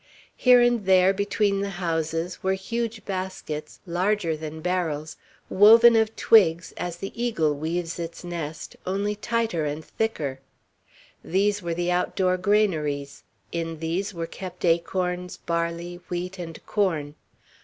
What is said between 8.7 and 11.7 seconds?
only tighter and thicker. These